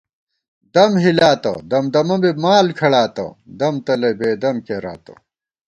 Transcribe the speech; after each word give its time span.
دم 0.73 0.91
ہېلاتہ 1.03 1.53
دمدَمہ 1.71 2.17
بی 2.21 2.31
مال 2.43 2.67
کھڑاتہ 2.77 3.25
دم 3.59 3.75
تلئ 3.85 4.13
بېدم 4.19 4.55
کېراتہ 4.65 5.13